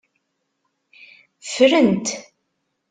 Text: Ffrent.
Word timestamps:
Ffrent. 1.49 2.05